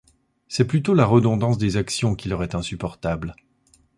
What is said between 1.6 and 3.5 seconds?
actions qui leur est insupportable.